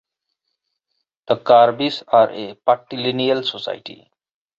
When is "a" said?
2.31-2.55